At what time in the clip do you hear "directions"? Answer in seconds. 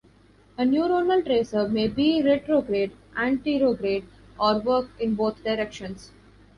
5.43-6.09